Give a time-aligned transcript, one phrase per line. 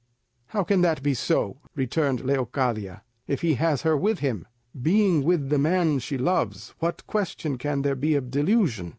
[0.47, 4.47] "How can that be so," returned Leocadia, "if he has her with him?
[4.81, 8.89] Being with the man she loves, what question can there be of delusion?